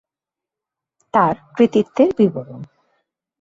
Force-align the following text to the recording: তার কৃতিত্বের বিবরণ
তার 1.13 1.35
কৃতিত্বের 1.55 2.09
বিবরণ 2.17 2.61